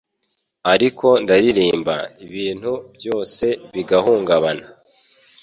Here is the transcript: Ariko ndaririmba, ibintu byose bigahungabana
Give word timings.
Ariko 0.73 1.07
ndaririmba, 1.23 1.95
ibintu 2.25 2.71
byose 2.95 3.45
bigahungabana 3.73 4.65